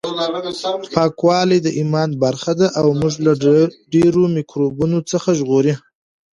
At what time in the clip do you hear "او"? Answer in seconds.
2.79-2.87